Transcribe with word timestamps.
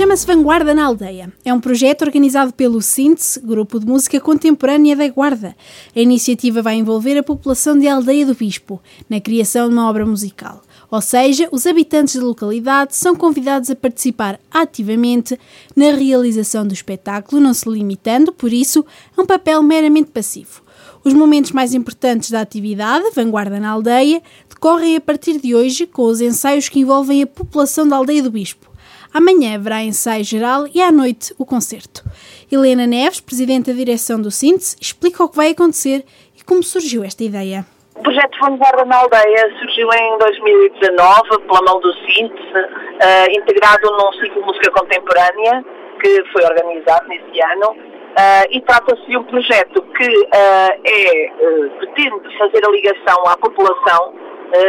chama-se 0.00 0.26
Vanguarda 0.26 0.72
na 0.72 0.86
Aldeia. 0.86 1.30
É 1.44 1.52
um 1.52 1.60
projeto 1.60 2.06
organizado 2.06 2.54
pelo 2.54 2.80
Síntese, 2.80 3.38
Grupo 3.38 3.78
de 3.78 3.84
Música 3.84 4.18
Contemporânea 4.18 4.96
da 4.96 5.06
Guarda. 5.08 5.54
A 5.94 6.00
iniciativa 6.00 6.62
vai 6.62 6.76
envolver 6.76 7.18
a 7.18 7.22
população 7.22 7.78
de 7.78 7.86
Aldeia 7.86 8.24
do 8.24 8.34
Bispo 8.34 8.80
na 9.10 9.20
criação 9.20 9.68
de 9.68 9.74
uma 9.74 9.90
obra 9.90 10.06
musical. 10.06 10.62
Ou 10.90 11.02
seja, 11.02 11.50
os 11.52 11.66
habitantes 11.66 12.16
da 12.16 12.24
localidade 12.24 12.96
são 12.96 13.14
convidados 13.14 13.68
a 13.68 13.76
participar 13.76 14.40
ativamente 14.50 15.38
na 15.76 15.90
realização 15.90 16.66
do 16.66 16.72
espetáculo, 16.72 17.38
não 17.38 17.52
se 17.52 17.68
limitando, 17.68 18.32
por 18.32 18.54
isso, 18.54 18.82
a 19.14 19.20
um 19.20 19.26
papel 19.26 19.62
meramente 19.62 20.10
passivo. 20.10 20.62
Os 21.04 21.12
momentos 21.12 21.52
mais 21.52 21.74
importantes 21.74 22.30
da 22.30 22.40
atividade, 22.40 23.10
Vanguarda 23.14 23.60
na 23.60 23.72
Aldeia, 23.72 24.22
decorrem 24.48 24.96
a 24.96 25.00
partir 25.00 25.38
de 25.38 25.54
hoje 25.54 25.86
com 25.86 26.04
os 26.04 26.22
ensaios 26.22 26.70
que 26.70 26.80
envolvem 26.80 27.22
a 27.22 27.26
população 27.26 27.86
da 27.86 27.96
Aldeia 27.96 28.22
do 28.22 28.30
Bispo. 28.30 28.69
Amanhã 29.12 29.56
haverá 29.56 29.82
ensaio 29.82 30.22
geral 30.22 30.66
e 30.72 30.80
à 30.80 30.92
noite 30.92 31.34
o 31.36 31.44
concerto. 31.44 32.02
Helena 32.50 32.86
Neves, 32.86 33.20
presidente 33.20 33.72
da 33.72 33.76
direção 33.76 34.22
do 34.22 34.30
Síntese, 34.30 34.76
explica 34.80 35.24
o 35.24 35.28
que 35.28 35.36
vai 35.36 35.50
acontecer 35.50 36.04
e 36.38 36.44
como 36.44 36.62
surgiu 36.62 37.02
esta 37.02 37.24
ideia. 37.24 37.66
O 37.96 38.02
projeto 38.02 38.38
Vanguarda 38.40 38.84
na 38.84 38.98
Aldeia 38.98 39.50
surgiu 39.58 39.88
em 39.92 40.18
2019 40.18 41.42
pela 41.42 41.62
mão 41.62 41.80
do 41.80 41.92
Síntese, 42.06 42.54
uh, 42.54 43.30
integrado 43.30 43.90
num 43.90 44.12
ciclo 44.12 44.42
de 44.42 44.46
música 44.46 44.70
contemporânea 44.70 45.64
que 46.00 46.24
foi 46.32 46.44
organizado 46.44 47.08
nesse 47.08 47.42
ano 47.42 47.72
uh, 47.72 48.46
e 48.48 48.60
trata-se 48.62 49.04
de 49.06 49.18
um 49.18 49.24
projeto 49.24 49.82
que 49.82 50.08
uh, 50.08 50.80
é, 50.84 51.32
pretende 51.78 52.38
fazer 52.38 52.64
a 52.64 52.70
ligação 52.70 53.26
à 53.26 53.36
população, 53.36 54.14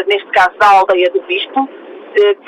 neste 0.07 0.27
caso 0.31 0.55
da 0.59 0.67
aldeia 0.67 1.09
do 1.11 1.21
Bispo, 1.23 1.67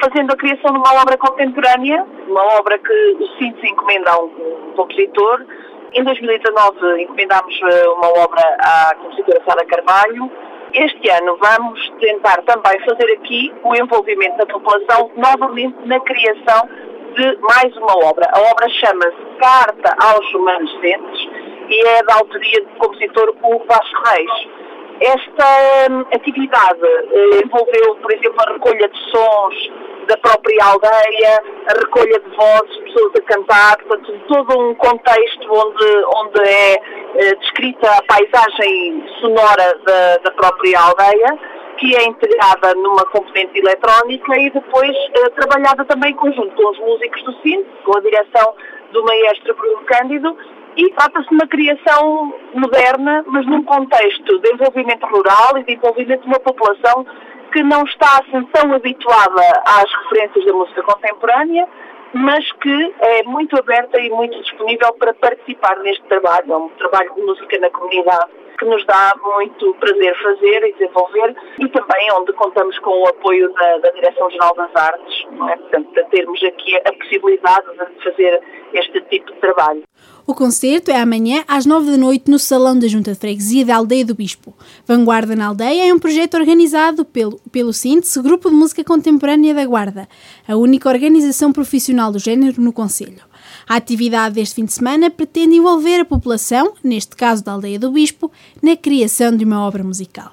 fazendo 0.02 0.32
a 0.32 0.38
criação 0.38 0.72
de 0.72 0.78
uma 0.78 1.02
obra 1.02 1.18
contemporânea, 1.18 2.06
uma 2.28 2.44
obra 2.60 2.78
que 2.78 3.18
o 3.20 3.28
Síntese 3.38 3.68
encomenda 3.68 4.12
a 4.12 4.20
um, 4.20 4.74
compositor. 4.76 5.46
Em 5.94 6.04
2019 6.04 7.04
encomendámos 7.04 7.60
uma 7.98 8.24
obra 8.24 8.42
à 8.60 8.96
compositora 8.96 9.42
Sara 9.46 9.66
Carvalho 9.66 10.32
este 10.74 11.08
ano 11.12 11.38
vamos 11.38 11.80
tentar 12.00 12.42
também 12.48 12.80
fazer 12.80 13.12
aqui 13.14 13.54
o 13.64 13.76
envolvimento 13.76 14.38
da 14.38 14.46
população 14.48 15.12
novamente 15.16 15.78
na 15.86 16.00
criação 16.00 16.68
de 17.16 17.38
mais 17.42 17.78
uma 17.78 17.96
obra. 18.10 18.28
A 18.34 18.42
obra 18.42 18.68
chama-se 18.70 19.38
Carta 19.38 19.96
aos 20.04 20.32
Remanescentes 20.32 21.30
e 21.70 21.88
é 21.88 22.04
da 22.04 22.16
autoria 22.16 22.62
do 22.62 22.70
compositor 22.80 23.36
Hugo 23.44 23.64
Vasco 23.68 24.02
Reis. 24.04 24.63
Esta 25.02 25.92
hum, 25.92 26.06
atividade 26.14 26.86
eh, 26.86 27.42
envolveu, 27.44 27.96
por 27.96 28.14
exemplo, 28.14 28.38
a 28.40 28.54
recolha 28.54 28.88
de 28.88 29.12
sons 29.12 29.72
da 30.08 30.18
própria 30.18 30.66
aldeia, 30.66 31.44
a 31.68 31.74
recolha 31.80 32.20
de 32.20 32.30
vozes, 32.36 32.78
pessoas 32.78 33.14
a 33.16 33.22
cantar, 33.22 33.78
portanto, 33.84 34.20
todo 34.28 34.60
um 34.60 34.76
contexto 34.76 35.48
onde, 35.50 36.06
onde 36.16 36.42
é 36.48 36.74
eh, 37.16 37.36
descrita 37.36 37.90
a 37.90 38.04
paisagem 38.04 39.04
sonora 39.20 39.80
da, 39.86 40.18
da, 40.18 40.32
própria 40.32 40.80
aldeia, 40.80 41.40
que 41.78 41.96
é 41.96 42.04
integrada 42.06 42.74
numa 42.76 43.06
componente 43.06 43.60
eletrónica 43.60 44.40
e 44.40 44.50
depois 44.52 44.96
eh, 44.96 45.30
trabalhada 45.32 45.86
também 45.86 46.12
em 46.12 46.16
conjunto 46.16 46.56
com 46.56 46.72
os 46.72 46.80
músicos 46.80 47.24
do 47.24 47.34
Cine, 47.42 47.66
com 47.84 47.98
a 47.98 48.02
direção 48.02 48.54
do 48.92 49.04
maestro 49.04 49.56
Bruno 49.56 49.84
Cândido, 49.86 50.38
e 50.76 50.90
trata-se 50.92 51.30
de 51.30 51.36
uma 51.36 51.48
criação 51.48 52.34
moderna, 52.54 53.24
mas 53.28 53.46
num 53.46 53.64
contexto 53.64 54.24
de 54.24 54.42
desenvolvimento 54.42 55.06
rural 55.06 55.58
e 55.58 55.64
de 55.64 55.74
envolvimento 55.74 56.22
de 56.22 56.28
uma 56.28 56.40
população 56.40 57.06
que 57.52 57.62
não 57.64 57.84
está 57.84 58.20
assim 58.20 58.44
tão 58.52 58.74
habituada 58.74 59.62
às 59.66 59.92
referências 60.04 60.46
da 60.46 60.54
música 60.54 60.82
contemporânea, 60.84 61.68
mas 62.14 62.52
que 62.54 62.96
é 63.00 63.24
muito 63.24 63.58
aberta 63.58 64.00
e 64.00 64.10
muito 64.10 64.40
disponível 64.42 64.94
para 64.94 65.14
participar 65.14 65.78
neste 65.80 66.04
trabalho, 66.06 66.52
é 66.52 66.58
um 66.58 66.70
trabalho 66.70 67.14
de 67.14 67.22
música 67.22 67.60
na 67.60 67.70
comunidade 67.70 68.32
que 68.58 68.66
nos 68.66 68.86
dá 68.86 69.14
muito 69.22 69.74
prazer 69.76 70.16
fazer 70.22 70.64
e 70.64 70.74
desenvolver 70.74 71.36
e 71.60 71.68
também 71.70 72.12
onde 72.14 72.32
contamos 72.34 72.78
com 72.80 73.02
o 73.02 73.08
apoio 73.08 73.52
da, 73.54 73.78
da 73.80 73.90
Direção-Geral 73.92 74.56
das 74.56 74.76
Artes, 74.76 75.26
não 75.32 75.50
é? 75.50 75.58
portanto, 75.58 75.90
para 75.92 76.04
termos 76.06 76.44
aqui 76.44 76.76
a 76.78 76.94
possibilidade 76.94 77.66
de 77.72 78.04
fazer 78.04 78.42
este 78.74 79.02
tipo 79.02 79.34
de 79.34 79.40
trabalho. 79.40 79.84
O 80.26 80.34
concerto 80.34 80.90
é 80.90 81.02
amanhã 81.02 81.44
às 81.46 81.66
nove 81.66 81.92
da 81.92 81.98
noite 81.98 82.32
no 82.32 82.40
Salão 82.40 82.80
da 82.80 82.88
Junta 82.88 83.12
de 83.12 83.20
Freguesia 83.20 83.66
da 83.66 83.76
Aldeia 83.76 84.06
do 84.06 84.16
Bispo. 84.16 84.56
Vanguarda 84.88 85.36
na 85.36 85.48
Aldeia 85.48 85.90
é 85.90 85.94
um 85.94 86.00
projeto 86.00 86.36
organizado 86.36 87.04
pelo, 87.04 87.42
pelo 87.52 87.74
Síntese, 87.74 88.22
Grupo 88.22 88.50
de 88.50 88.56
Música 88.56 88.86
Contemporânea 88.86 89.54
da 89.54 89.66
Guarda, 89.66 90.08
a 90.48 90.56
única 90.56 90.88
organização 90.88 91.52
profissional 91.52 92.10
do 92.10 92.20
género 92.20 92.62
no 92.62 92.72
Conselho. 92.72 93.22
A 93.68 93.76
atividade 93.76 94.36
deste 94.36 94.56
fim 94.56 94.64
de 94.64 94.72
semana 94.72 95.12
pretende 95.12 95.56
envolver 95.56 96.00
a 96.00 96.06
população, 96.06 96.72
neste 96.82 97.18
caso 97.18 97.44
da 97.44 97.52
Aldeia 97.52 97.78
do 97.78 97.92
Bispo, 97.92 98.32
na 98.62 98.78
criação 98.78 99.36
de 99.36 99.44
uma 99.44 99.68
obra 99.68 99.84
musical. 99.84 100.32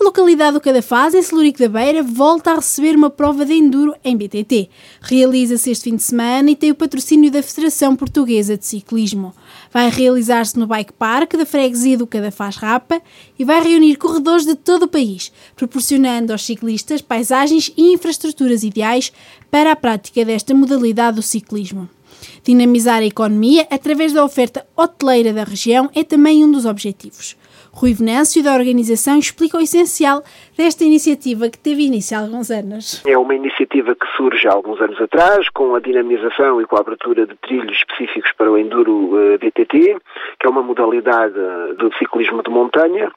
A 0.00 0.04
localidade 0.04 0.54
do 0.54 0.62
Cadafaz, 0.62 1.12
em 1.12 1.20
Celurico 1.20 1.58
da 1.58 1.68
Beira, 1.68 2.02
volta 2.02 2.52
a 2.52 2.54
receber 2.54 2.96
uma 2.96 3.10
prova 3.10 3.44
de 3.44 3.52
enduro 3.52 3.94
em 4.02 4.16
BTT. 4.16 4.70
Realiza-se 4.98 5.70
este 5.70 5.84
fim 5.84 5.96
de 5.96 6.02
semana 6.02 6.50
e 6.50 6.56
tem 6.56 6.70
o 6.70 6.74
patrocínio 6.74 7.30
da 7.30 7.42
Federação 7.42 7.94
Portuguesa 7.94 8.56
de 8.56 8.64
Ciclismo. 8.64 9.34
Vai 9.70 9.90
realizar-se 9.90 10.58
no 10.58 10.66
Bike 10.66 10.94
Park 10.94 11.34
da 11.34 11.44
freguesia 11.44 11.98
do 11.98 12.06
Cadafaz 12.06 12.56
Rapa 12.56 13.02
e 13.38 13.44
vai 13.44 13.62
reunir 13.62 13.96
corredores 13.96 14.46
de 14.46 14.54
todo 14.54 14.84
o 14.84 14.88
país, 14.88 15.30
proporcionando 15.54 16.32
aos 16.32 16.46
ciclistas 16.46 17.02
paisagens 17.02 17.70
e 17.76 17.92
infraestruturas 17.92 18.64
ideais 18.64 19.12
para 19.50 19.70
a 19.70 19.76
prática 19.76 20.24
desta 20.24 20.54
modalidade 20.54 21.16
do 21.16 21.22
ciclismo. 21.22 21.86
Dinamizar 22.42 23.00
a 23.00 23.06
economia 23.06 23.68
através 23.70 24.14
da 24.14 24.24
oferta 24.24 24.66
hoteleira 24.74 25.34
da 25.34 25.44
região 25.44 25.90
é 25.94 26.02
também 26.02 26.42
um 26.42 26.50
dos 26.50 26.64
objetivos. 26.64 27.36
Rui 27.72 27.94
Venâncio, 27.94 28.42
da 28.42 28.54
organização, 28.54 29.18
explica 29.18 29.56
o 29.56 29.60
essencial 29.60 30.22
desta 30.56 30.84
iniciativa 30.84 31.48
que 31.48 31.58
teve 31.58 31.86
início 31.86 32.16
há 32.16 32.20
alguns 32.20 32.50
anos. 32.50 33.02
É 33.06 33.16
uma 33.16 33.34
iniciativa 33.34 33.94
que 33.94 34.06
surge 34.16 34.46
há 34.48 34.52
alguns 34.52 34.80
anos 34.80 35.00
atrás, 35.00 35.48
com 35.50 35.74
a 35.74 35.80
dinamização 35.80 36.60
e 36.60 36.66
com 36.66 36.76
a 36.76 36.80
abertura 36.80 37.26
de 37.26 37.34
trilhos 37.36 37.76
específicos 37.78 38.32
para 38.36 38.50
o 38.50 38.58
Enduro 38.58 39.12
BTT, 39.38 39.90
eh, 39.90 39.96
que 40.38 40.46
é 40.46 40.50
uma 40.50 40.62
modalidade 40.62 41.34
do 41.78 41.92
ciclismo 41.98 42.42
de 42.42 42.50
montanha, 42.50 43.10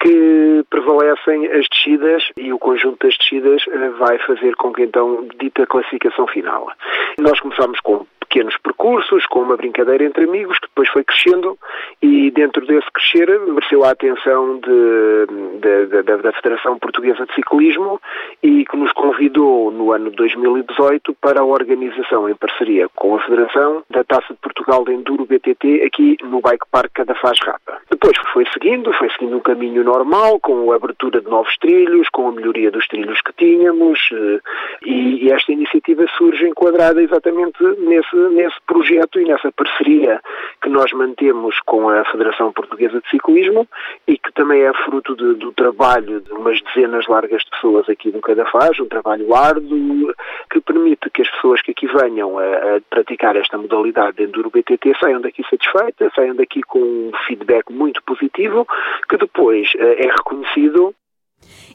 que 0.00 0.64
prevalecem 0.70 1.46
as 1.46 1.66
descidas 1.68 2.22
e 2.36 2.52
o 2.52 2.58
conjunto 2.58 3.06
das 3.06 3.16
descidas 3.18 3.62
eh, 3.68 3.90
vai 3.98 4.18
fazer 4.18 4.56
com 4.56 4.72
que 4.72 4.82
então 4.82 5.26
dita 5.38 5.66
classificação 5.66 6.26
final. 6.26 6.72
Nós 7.18 7.38
começamos 7.40 7.78
com 7.80 8.06
pequenos 8.30 8.56
percursos, 8.58 9.26
com 9.26 9.40
uma 9.40 9.56
brincadeira 9.56 10.04
entre 10.04 10.24
amigos, 10.24 10.56
que 10.60 10.68
depois 10.68 10.88
foi 10.90 11.02
crescendo 11.02 11.58
e 12.00 12.30
dentro 12.30 12.64
desse 12.64 12.88
crescer 12.92 13.40
mereceu 13.40 13.84
a 13.84 13.90
atenção 13.90 14.60
de, 14.60 15.26
de, 15.60 15.86
de, 15.86 16.22
da 16.22 16.32
Federação 16.32 16.78
Portuguesa 16.78 17.26
de 17.26 17.34
Ciclismo 17.34 18.00
e 18.40 18.64
que 18.64 18.76
nos 18.76 18.92
convidou 18.92 19.72
no 19.72 19.92
ano 19.92 20.10
de 20.10 20.16
2018 20.16 21.12
para 21.20 21.40
a 21.40 21.44
organização 21.44 22.28
em 22.28 22.34
parceria 22.36 22.88
com 22.94 23.16
a 23.16 23.20
Federação 23.20 23.82
da 23.90 24.04
Taça 24.04 24.32
de 24.32 24.38
Portugal 24.40 24.84
de 24.84 24.92
Enduro 24.92 25.26
BTT 25.26 25.82
aqui 25.84 26.16
no 26.22 26.40
Bike 26.40 26.66
Park 26.70 26.92
Cadafaz 26.94 27.38
Rapa. 27.44 27.78
Depois 27.90 28.16
foi 28.32 28.46
seguindo, 28.52 28.92
foi 28.92 29.10
seguindo 29.10 29.36
um 29.36 29.40
caminho 29.40 29.82
normal, 29.82 30.38
com 30.38 30.70
a 30.70 30.76
abertura 30.76 31.20
de 31.20 31.28
novos 31.28 31.56
trilhos, 31.58 32.08
com 32.10 32.28
a 32.28 32.32
melhoria 32.32 32.70
dos 32.70 32.86
trilhos 32.86 33.20
que 33.22 33.32
tínhamos 33.32 33.98
eh, 34.12 34.40
e, 34.86 35.26
e 35.26 35.32
esta 35.32 35.50
iniciativa 35.50 36.06
surge 36.16 36.46
enquadrada 36.46 37.02
exatamente 37.02 37.62
nesse 37.80 38.19
nesse 38.28 38.56
projeto 38.66 39.18
e 39.18 39.24
nessa 39.24 39.50
parceria 39.52 40.20
que 40.62 40.68
nós 40.68 40.92
mantemos 40.92 41.58
com 41.60 41.88
a 41.88 42.04
Federação 42.04 42.52
Portuguesa 42.52 43.00
de 43.00 43.08
Ciclismo 43.08 43.66
e 44.06 44.18
que 44.18 44.32
também 44.32 44.62
é 44.62 44.72
fruto 44.84 45.16
de, 45.16 45.34
do 45.34 45.52
trabalho 45.52 46.20
de 46.20 46.32
umas 46.32 46.60
dezenas 46.62 47.06
largas 47.06 47.42
de 47.42 47.50
pessoas 47.50 47.88
aqui 47.88 48.10
no 48.10 48.20
Cadafaz, 48.20 48.78
um 48.78 48.88
trabalho 48.88 49.34
árduo 49.34 50.14
que 50.50 50.60
permite 50.60 51.08
que 51.10 51.22
as 51.22 51.30
pessoas 51.30 51.62
que 51.62 51.70
aqui 51.70 51.86
venham 51.86 52.38
a, 52.38 52.44
a 52.76 52.80
praticar 52.88 53.36
esta 53.36 53.56
modalidade 53.56 54.18
de 54.18 54.24
Enduro 54.24 54.50
BTT 54.50 54.92
saiam 55.00 55.20
daqui 55.20 55.42
satisfeitas, 55.48 56.12
saiam 56.14 56.36
daqui 56.36 56.62
com 56.62 56.78
um 56.78 57.10
feedback 57.26 57.72
muito 57.72 58.02
positivo 58.02 58.66
que 59.08 59.16
depois 59.16 59.72
eh, 59.78 60.06
é 60.06 60.10
reconhecido 60.10 60.94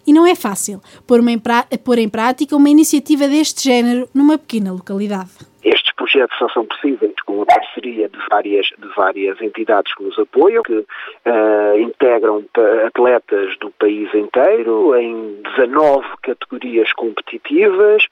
e 0.05 0.13
não 0.13 0.25
é 0.25 0.35
fácil 0.35 0.81
pôr, 1.07 1.19
uma, 1.19 1.31
pôr 1.83 1.97
em 1.97 2.09
prática 2.09 2.55
uma 2.55 2.69
iniciativa 2.69 3.27
deste 3.27 3.63
género 3.63 4.07
numa 4.13 4.37
pequena 4.37 4.71
localidade. 4.71 5.31
Projetos 6.05 6.37
só 6.37 6.47
são 6.49 6.65
possíveis 6.67 7.15
com 7.25 7.41
a 7.41 7.45
parceria 7.47 8.07
de 8.07 8.17
várias, 8.29 8.67
de 8.67 8.87
várias 8.95 9.41
entidades 9.41 9.91
que 9.95 10.03
nos 10.03 10.19
apoiam, 10.19 10.61
que 10.61 10.73
uh, 10.77 11.79
integram 11.79 12.45
atletas 12.85 13.57
do 13.57 13.71
país 13.71 14.13
inteiro, 14.13 14.95
em 14.95 15.41
19 15.57 16.05
categorias 16.21 16.93
competitivas, 16.93 18.03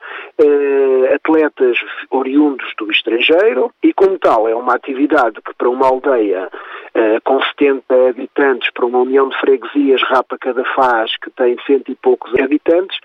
uh, 0.42 1.14
atletas 1.14 1.78
oriundos 2.10 2.74
do 2.80 2.90
estrangeiro, 2.90 3.72
e 3.84 3.94
como 3.94 4.18
tal 4.18 4.50
é 4.50 4.56
uma 4.56 4.74
atividade 4.74 5.40
que 5.46 5.54
para 5.54 5.70
uma 5.70 5.86
aldeia 5.86 6.50
uh, 6.96 7.22
com 7.24 7.40
70 7.44 8.10
habitantes, 8.10 8.72
para 8.72 8.88
uma 8.88 9.02
união 9.02 9.30
de 9.30 9.40
freguesias, 9.40 10.02
Rapa 10.02 10.36
Cada 10.40 10.66
Faz, 10.74 11.16
que 11.18 11.30
tem 11.30 11.56
cento 11.68 11.92
e 11.92 11.96
poucos 11.96 12.34
habitantes, 12.42 12.98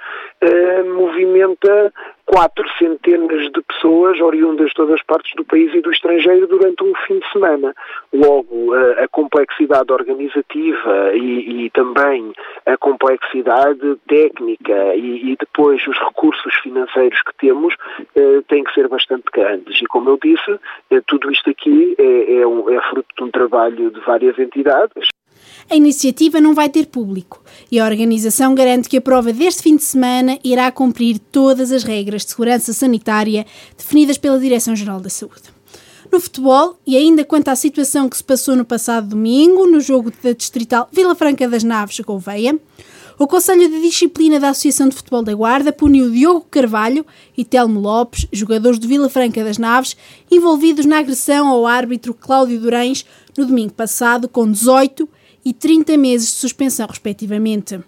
movimenta 0.95 1.93
quatro 2.29 2.69
centenas 2.79 3.51
de 3.51 3.63
pessoas 3.63 4.21
oriundas 4.21 4.69
de 4.69 4.75
todas 4.75 4.97
as 4.97 5.03
partes 5.03 5.33
do 5.35 5.47
país 5.47 5.75
e 5.75 5.81
do 5.81 5.91
estrangeiro 5.91 6.47
durante 6.47 6.85
um 6.85 6.93
fim 7.07 7.19
de 7.19 7.33
semana. 7.33 7.75
Logo, 8.13 8.75
a, 8.75 9.09
complexidade 9.09 9.91
organizativa 9.91 11.15
e, 11.15 11.65
e, 11.65 11.71
também 11.71 12.33
a 12.67 12.77
complexidade 12.77 13.97
técnica 14.07 14.95
e, 14.95 15.33
e, 15.33 15.37
depois 15.37 15.85
os 15.87 15.99
recursos 15.99 16.55
financeiros 16.57 17.21
que 17.23 17.35
temos 17.39 17.75
eh, 18.15 18.43
têm 18.47 18.63
que 18.63 18.75
ser 18.75 18.89
bastante 18.89 19.25
grandes. 19.33 19.81
E 19.81 19.87
como 19.87 20.11
eu 20.11 20.19
disse, 20.23 20.61
eh, 20.91 21.01
tudo 21.07 21.33
isto 21.33 21.49
aqui 21.49 21.97
é, 21.99 22.41
é, 22.41 22.47
um, 22.47 22.69
é 22.69 22.81
fruto 22.91 23.09
de 23.17 23.25
um 23.25 23.31
trabalho 23.31 23.91
de 23.91 24.01
várias 24.01 24.39
entidades. 24.39 25.09
A 25.71 25.77
iniciativa 25.77 26.41
não 26.41 26.55
vai 26.55 26.69
ter 26.69 26.87
público 26.87 27.43
e 27.71 27.79
a 27.79 27.85
organização 27.85 28.55
garante 28.55 28.89
que 28.89 28.97
a 28.97 29.01
prova 29.01 29.33
deste 29.33 29.63
fim 29.63 29.77
de 29.77 29.83
semana 29.83 30.39
irá 30.43 30.71
cumprir 30.73 31.19
todas 31.19 31.71
as 31.73 31.83
regras 31.83 32.25
de 32.25 32.31
segurança 32.31 32.73
sanitária 32.73 33.47
definidas 33.77 34.17
pela 34.17 34.39
Direção-Geral 34.39 35.01
da 35.01 35.11
Saúde. 35.11 35.59
No 36.11 36.19
futebol, 36.21 36.79
e 36.87 36.97
ainda 36.97 37.25
quanto 37.25 37.49
à 37.49 37.57
situação 37.57 38.09
que 38.09 38.17
se 38.17 38.25
passou 38.25 38.57
no 38.57 38.65
passado 38.65 39.09
domingo, 39.09 39.67
no 39.67 39.79
jogo 39.79 40.11
da 40.23 40.33
Distrital 40.33 40.89
Vila 40.91 41.15
Franca 41.15 41.47
das 41.47 41.63
Naves 41.63 42.01
Gouveia, 42.01 42.59
o 43.19 43.27
Conselho 43.27 43.69
de 43.69 43.81
Disciplina 43.81 44.39
da 44.39 44.51
Associação 44.51 44.89
de 44.89 44.95
Futebol 44.95 45.25
da 45.25 45.35
Guarda 45.35 45.73
puniu 45.73 46.09
Diogo 46.09 46.47
Carvalho 46.49 47.05
e 47.37 47.45
Telmo 47.45 47.81
Lopes, 47.81 48.29
jogadores 48.33 48.79
do 48.79 48.87
Vila 48.87 49.09
Franca 49.09 49.43
das 49.43 49.59
Naves, 49.59 49.97
envolvidos 50.31 50.87
na 50.87 51.01
agressão 51.01 51.49
ao 51.49 51.67
árbitro 51.67 52.15
Cláudio 52.15 52.61
Durães 52.61 53.05
no 53.37 53.45
domingo 53.45 53.73
passado, 53.73 54.29
com 54.29 54.49
18 54.49 55.09
e 55.45 55.53
30 55.53 55.97
meses 55.97 56.29
de 56.29 56.35
suspensão, 56.35 56.87
respectivamente. 56.87 57.81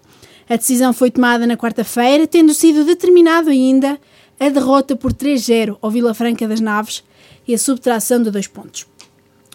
A 0.49 0.55
decisão 0.55 0.91
foi 0.93 1.11
tomada 1.11 1.47
na 1.47 1.55
quarta-feira, 1.55 2.27
tendo 2.27 2.53
sido 2.53 2.83
determinado 2.83 3.49
ainda 3.49 3.99
a 4.39 4.49
derrota 4.49 4.95
por 4.95 5.13
3-0 5.13 5.77
ao 5.81 5.91
Vila 5.91 6.13
Franca 6.13 6.47
das 6.47 6.59
Naves 6.59 7.03
e 7.47 7.53
a 7.53 7.57
subtração 7.57 8.21
de 8.21 8.31
dois 8.31 8.47
pontos. 8.47 8.87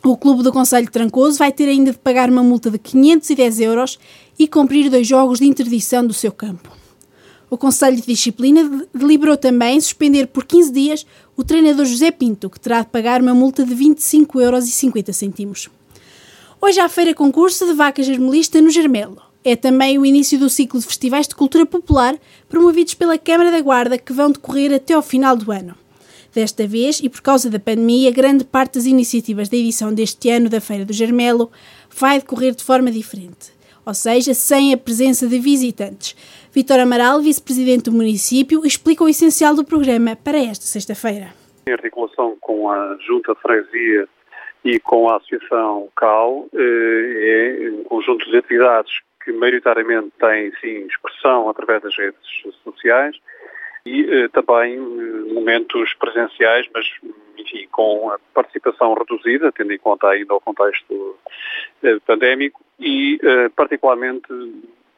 O 0.05 0.17
clube 0.17 0.43
do 0.43 0.53
Conselho 0.53 0.87
de 0.87 0.93
Trancoso 0.93 1.39
vai 1.39 1.51
ter 1.51 1.69
ainda 1.69 1.91
de 1.91 1.99
pagar 1.99 2.31
uma 2.31 2.43
multa 2.43 2.71
de 2.71 2.79
510 2.79 3.61
euros 3.61 3.99
e 4.39 4.47
cumprir 4.47 4.89
dois 4.89 5.07
jogos 5.07 5.41
de 5.41 5.47
interdição 5.47 6.07
do 6.07 6.15
seu 6.15 6.31
campo. 6.31 6.71
O 7.51 7.57
Conselho 7.59 7.97
de 7.97 8.03
Disciplina 8.03 8.87
deliberou 8.95 9.37
também 9.37 9.81
suspender 9.81 10.27
por 10.29 10.45
15 10.45 10.73
dias 10.73 11.07
o 11.37 11.45
treinador 11.45 11.85
José 11.85 12.11
Pinto, 12.11 12.49
que 12.51 12.59
terá 12.59 12.83
de 12.83 12.89
pagar 12.89 13.21
uma 13.21 13.35
multa 13.35 13.65
de 13.65 13.75
25,50 13.75 15.41
euros. 15.41 15.71
Hoje 16.67 16.81
há 16.81 16.87
a 16.87 16.89
Feira 16.89 17.15
Concurso 17.15 17.65
de 17.65 17.75
Vaca 17.75 18.03
Germelista 18.03 18.61
no 18.61 18.71
Germelo. 18.71 19.23
É 19.45 19.55
também 19.55 20.01
o 20.01 20.05
início 20.05 20.37
do 20.37 20.51
ciclo 20.51 20.81
de 20.81 20.87
festivais 20.87 21.29
de 21.29 21.35
cultura 21.37 21.65
popular 21.65 22.17
promovidos 22.49 22.93
pela 22.93 23.17
Câmara 23.17 23.53
da 23.53 23.61
Guarda 23.61 23.97
que 23.97 24.13
vão 24.13 24.33
decorrer 24.33 24.75
até 24.75 24.93
ao 24.93 25.01
final 25.01 25.37
do 25.37 25.53
ano. 25.53 25.77
Desta 26.35 26.67
vez, 26.67 26.99
e 26.99 27.09
por 27.09 27.21
causa 27.21 27.49
da 27.49 27.61
pandemia, 27.61 28.11
grande 28.11 28.45
parte 28.45 28.75
das 28.75 28.85
iniciativas 28.85 29.49
da 29.49 29.57
edição 29.57 29.95
deste 29.95 30.29
ano 30.29 30.49
da 30.49 30.61
Feira 30.61 30.85
do 30.85 30.93
Germelo 30.93 31.53
vai 31.89 32.19
decorrer 32.19 32.53
de 32.53 32.65
forma 32.65 32.91
diferente, 32.91 33.53
ou 33.85 33.95
seja, 33.95 34.35
sem 34.35 34.75
a 34.75 34.77
presença 34.77 35.29
de 35.29 35.39
visitantes. 35.39 36.17
Vitor 36.51 36.81
Amaral, 36.81 37.21
vice-presidente 37.21 37.85
do 37.85 37.93
município, 37.93 38.67
explica 38.67 39.05
o 39.05 39.09
essencial 39.09 39.55
do 39.55 39.65
programa 39.65 40.17
para 40.17 40.39
esta 40.39 40.65
sexta-feira. 40.65 41.33
Em 41.69 41.73
articulação 41.73 42.37
com 42.41 42.69
a 42.69 42.99
Junta 43.07 43.35
de 43.35 43.41
Freguesia 43.41 44.09
e 44.67 44.81
com 44.81 45.09
a 45.09 45.17
Associação 45.17 45.89
CAL 45.95 46.49
eh, 46.53 47.67
é 47.67 47.71
um 47.71 47.85
conjunto 47.85 48.29
de 48.29 48.37
atividades 48.37 48.93
que 49.25 49.31
maioritariamente 49.33 50.11
têm 50.19 50.53
sim 50.61 50.87
expressão 50.87 51.49
através 51.49 51.83
das 51.83 51.97
redes 51.97 52.19
sociais 52.65 53.17
e 53.87 54.03
eh, 54.03 54.29
também 54.29 54.75
eh, 54.75 55.33
momentos 55.33 55.95
presenciais, 55.95 56.67
mas 56.75 56.85
enfim, 57.39 57.69
com 57.71 58.11
a 58.11 58.19
participação 58.35 58.93
reduzida, 58.95 59.53
tendo 59.53 59.73
em 59.73 59.79
conta 59.79 60.09
ainda 60.09 60.35
o 60.35 60.41
contexto 60.41 61.17
pandémico 62.07 62.61
e 62.81 63.21
particularmente 63.55 64.27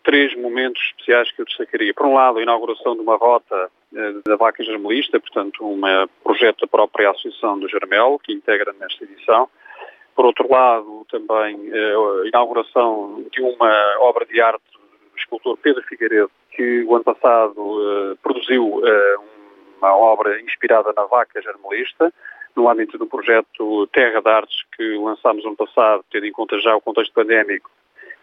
três 0.05 0.35
momentos 0.37 0.81
especiais 0.83 1.31
que 1.33 1.43
eu 1.43 1.45
destacaria. 1.45 1.93
Por 1.93 2.07
um 2.07 2.15
lado, 2.15 2.39
a 2.39 2.43
inauguração 2.43 2.95
de 2.95 3.03
uma 3.03 3.17
rota 3.17 3.71
da 4.25 4.37
Vaca 4.37 4.63
Germelista, 4.63 5.19
portanto, 5.19 5.65
um 5.65 5.81
projeto 6.23 6.61
da 6.61 6.67
própria 6.67 7.11
Associação 7.11 7.59
do 7.59 7.69
Germel, 7.69 8.21
que 8.23 8.33
integra 8.33 8.75
nesta 8.79 9.05
edição. 9.05 9.49
Por 10.15 10.27
outro 10.27 10.51
lado, 10.51 11.07
também 11.11 11.71
eh, 11.73 11.95
a 12.25 12.29
inauguração 12.29 13.25
de 13.31 13.41
uma 13.41 13.73
obra 14.01 14.27
de 14.27 14.41
arte 14.41 14.63
do 14.73 15.19
escultor 15.19 15.57
Pedro 15.57 15.83
Figueiredo, 15.85 16.31
que 16.51 16.85
o 16.85 16.95
ano 16.95 17.05
passado 17.05 18.17
produziu 18.23 18.83
uma 19.79 19.97
obra 19.97 20.41
inspirada 20.41 20.93
na 20.95 21.05
vaca 21.05 21.41
germelista, 21.41 22.13
no 22.59 22.69
âmbito 22.69 22.99
do 22.99 23.07
projeto 23.07 23.87
Terra 23.93 24.21
de 24.21 24.29
Artes, 24.29 24.57
que 24.77 24.97
lançámos 24.97 25.45
ano 25.45 25.57
passado, 25.57 26.05
tendo 26.11 26.27
em 26.27 26.33
conta 26.33 26.59
já 26.59 26.75
o 26.75 26.81
contexto 26.81 27.15
pandémico, 27.15 27.71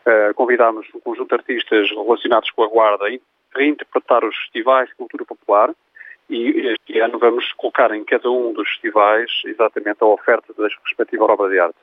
uh, 0.06 0.34
convidámos 0.34 0.86
um 0.94 1.00
conjunto 1.00 1.30
de 1.30 1.36
artistas 1.36 1.90
relacionados 1.90 2.52
com 2.52 2.64
a 2.64 2.68
Guarda 2.68 3.06
reinterpretar 3.56 4.24
os 4.24 4.36
festivais 4.38 4.90
de 4.90 4.96
cultura 4.96 5.26
popular, 5.26 5.74
e 6.30 6.74
este 6.74 7.00
ano 7.00 7.20
vamos 7.20 7.52
colocar 7.54 7.94
em 7.96 8.04
cada 8.04 8.30
um 8.30 8.54
dos 8.54 8.68
festivais 8.70 9.30
exatamente 9.46 9.98
a 10.02 10.08
oferta 10.08 10.54
da 10.58 10.68
respectiva 10.68 11.26
obra 11.26 11.50
de 11.50 11.60
arte. 11.60 11.78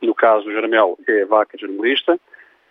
No 0.00 0.14
caso 0.14 0.44
do 0.44 0.52
Jarmel 0.52 0.96
é 1.08 1.22
a 1.22 1.26
vaca 1.26 1.58
jornalista, 1.58 2.18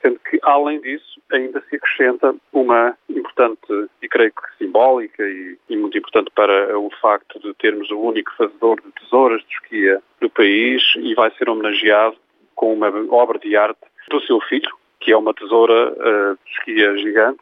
sendo 0.01 0.19
que, 0.19 0.39
além 0.43 0.79
disso, 0.79 1.21
ainda 1.31 1.61
se 1.69 1.75
acrescenta 1.75 2.33
uma 2.53 2.97
importante, 3.09 3.89
e 4.01 4.07
creio 4.07 4.31
que 4.31 4.57
simbólica 4.57 5.23
e, 5.23 5.57
e, 5.69 5.75
muito 5.75 5.97
importante 5.97 6.31
para 6.33 6.77
o 6.79 6.89
facto 7.01 7.39
de 7.39 7.53
termos 7.55 7.89
o 7.91 7.99
único 7.99 8.33
fazedor 8.37 8.79
de 8.81 8.91
tesouras 8.91 9.41
de 9.41 9.53
esquia 9.53 10.01
do 10.21 10.29
país 10.29 10.81
e 10.97 11.13
vai 11.13 11.31
ser 11.31 11.49
homenageado 11.49 12.15
com 12.55 12.73
uma 12.73 12.87
obra 13.13 13.37
de 13.39 13.55
arte 13.55 13.79
do 14.09 14.21
seu 14.21 14.39
filho, 14.41 14.71
que 14.99 15.11
é 15.11 15.17
uma 15.17 15.33
tesoura 15.33 15.91
uh, 15.91 16.37
de 16.45 16.51
esquia 16.51 16.97
gigante, 16.97 17.39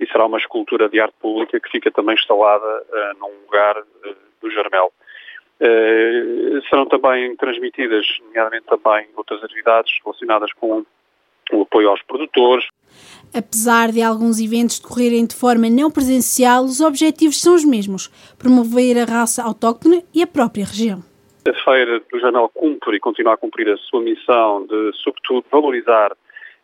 e 0.00 0.06
será 0.06 0.26
uma 0.26 0.38
escultura 0.38 0.88
de 0.88 1.00
arte 1.00 1.14
pública 1.20 1.58
que 1.58 1.70
fica 1.70 1.90
também 1.90 2.14
instalada 2.14 2.64
uh, 2.64 3.18
num 3.18 3.44
lugar 3.44 3.78
uh, 3.78 4.16
do 4.40 4.50
Jarmel. 4.50 4.92
Uh, 5.60 6.62
serão 6.68 6.86
também 6.86 7.34
transmitidas, 7.36 8.06
nomeadamente 8.26 8.66
também 8.66 9.08
outras 9.16 9.42
atividades 9.42 9.92
relacionadas 10.04 10.52
com 10.52 10.84
o 11.52 11.62
apoio 11.62 11.88
aos 11.88 12.02
produtores. 12.02 12.66
Apesar 13.34 13.90
de 13.90 14.02
alguns 14.02 14.40
eventos 14.40 14.78
decorrerem 14.78 15.26
de 15.26 15.34
forma 15.34 15.68
não 15.68 15.90
presencial, 15.90 16.64
os 16.64 16.80
objetivos 16.80 17.40
são 17.40 17.54
os 17.54 17.64
mesmos: 17.64 18.08
promover 18.38 18.98
a 18.98 19.04
raça 19.04 19.42
autóctone 19.42 20.04
e 20.14 20.22
a 20.22 20.26
própria 20.26 20.64
região. 20.64 21.02
A 21.46 21.64
Feira 21.64 22.00
do 22.00 22.20
Janel 22.20 22.50
cumpre 22.54 22.96
e 22.96 23.00
continua 23.00 23.34
a 23.34 23.36
cumprir 23.36 23.68
a 23.68 23.76
sua 23.76 24.00
missão 24.00 24.66
de, 24.66 24.92
sobretudo, 25.02 25.44
valorizar 25.50 26.12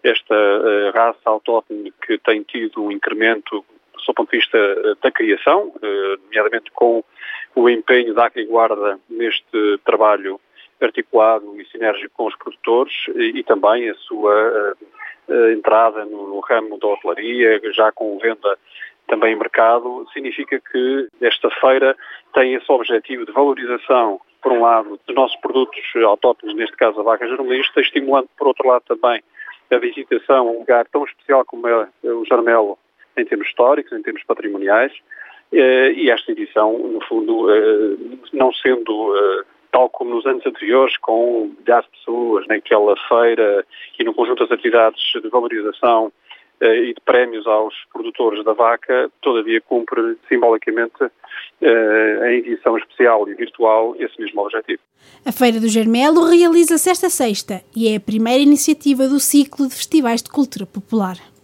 esta 0.04 0.34
uh, 0.34 0.90
raça 0.92 1.18
autóctone 1.24 1.92
que 2.06 2.18
tem 2.18 2.42
tido 2.42 2.84
um 2.84 2.92
incremento 2.92 3.64
do 3.94 4.00
seu 4.02 4.12
ponto 4.12 4.30
de 4.30 4.36
vista 4.36 4.58
uh, 4.58 4.96
da 5.02 5.10
criação, 5.10 5.68
uh, 5.68 6.22
nomeadamente 6.24 6.70
com 6.72 7.02
o 7.54 7.68
empenho 7.68 8.12
da 8.14 8.30
Guarda 8.46 8.98
neste 9.08 9.78
trabalho 9.84 10.38
articulado 10.80 11.58
e 11.58 11.64
sinérgico 11.66 12.12
com 12.14 12.26
os 12.26 12.36
produtores 12.36 12.92
e, 13.14 13.38
e 13.38 13.44
também 13.44 13.88
a 13.88 13.94
sua 13.94 14.74
entrada 15.52 16.04
no, 16.04 16.28
no, 16.28 16.40
ramo 16.40 16.78
da 16.78 16.88
hotelaria, 16.88 17.58
já 17.72 17.90
com 17.92 18.18
venda 18.18 18.58
também 19.06 19.32
em 19.32 19.38
mercado, 19.38 20.06
significa 20.12 20.60
que 20.60 21.08
esta 21.22 21.48
feira 21.60 21.96
tem 22.34 22.54
esse 22.54 22.70
objetivo 22.70 23.24
de 23.24 23.32
valorização, 23.32 24.20
por 24.42 24.52
um 24.52 24.60
lado, 24.60 25.00
dos 25.06 25.16
nossos 25.16 25.40
produtos 25.40 25.80
autóctones, 26.04 26.56
neste 26.56 26.76
caso 26.76 27.00
a 27.00 27.04
vaca 27.04 27.26
jornalista, 27.26 27.80
estimulando, 27.80 28.28
por 28.36 28.48
outro 28.48 28.68
lado, 28.68 28.82
também 28.86 29.22
a 29.70 29.78
visitação 29.78 30.48
a 30.48 30.50
um 30.52 30.58
lugar 30.60 30.86
tão 30.88 31.04
especial 31.04 31.44
como 31.44 31.66
é 31.68 31.88
o 32.04 32.24
Jarmelo 32.24 32.78
em 33.16 33.24
termos 33.24 33.46
históricos, 33.46 33.92
em 33.92 34.02
termos 34.02 34.22
patrimoniais, 34.24 34.92
eh, 35.52 35.92
e 35.92 36.10
esta 36.10 36.32
edição, 36.32 36.76
no 36.78 37.00
fundo, 37.02 37.48
eh, 37.50 37.96
não 38.32 38.52
sendo 38.52 39.16
eh, 39.16 39.44
tal 39.70 39.88
como 39.88 40.14
nos 40.14 40.26
anos 40.26 40.44
anteriores, 40.46 40.96
com 40.98 41.52
milhares 41.58 41.86
de 41.86 41.98
pessoas 41.98 42.46
naquela 42.48 42.94
feira 43.08 43.64
e 43.98 44.04
no 44.04 44.14
conjunto 44.14 44.40
das 44.40 44.52
atividades 44.52 45.02
de 45.20 45.28
valorização 45.28 46.12
e 46.68 46.94
de 46.94 47.00
prémios 47.04 47.46
aos 47.46 47.74
produtores 47.92 48.44
da 48.44 48.52
vaca, 48.52 49.10
todavia 49.20 49.60
cumpre 49.60 50.16
simbolicamente 50.28 51.10
em 51.60 52.38
edição 52.38 52.76
especial 52.76 53.28
e 53.28 53.34
virtual 53.34 53.94
esse 53.98 54.20
mesmo 54.20 54.42
objetivo. 54.42 54.80
A 55.24 55.32
Feira 55.32 55.60
do 55.60 55.68
Germelo 55.68 56.24
realiza-se 56.24 56.90
esta 56.90 57.08
sexta 57.08 57.62
e 57.74 57.88
é 57.88 57.96
a 57.96 58.00
primeira 58.00 58.42
iniciativa 58.42 59.08
do 59.08 59.18
ciclo 59.18 59.68
de 59.68 59.74
festivais 59.74 60.22
de 60.22 60.30
cultura 60.30 60.66
popular. 60.66 61.16